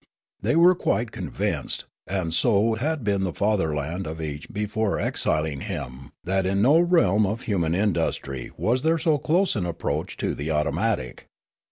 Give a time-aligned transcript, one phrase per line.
[0.41, 6.09] They were quite convinced (and so had been the fatherland of each before exiling him)
[6.23, 10.49] that in no realm of human industry was there so close an approach to the
[10.49, 11.27] automatic.